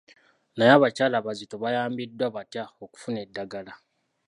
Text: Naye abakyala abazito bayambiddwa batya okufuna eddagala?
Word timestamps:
Naye 0.55 0.71
abakyala 0.77 1.15
abazito 1.19 1.55
bayambiddwa 1.63 2.25
batya 2.35 2.63
okufuna 2.83 3.17
eddagala? 3.25 3.73